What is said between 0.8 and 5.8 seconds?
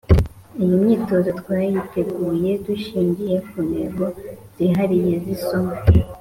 myitozo twayiteguye dushingiye ku ntego zihariye z’isomo